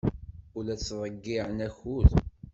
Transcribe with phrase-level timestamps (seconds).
[0.55, 2.11] Ur la ttḍeyyiɛen akud.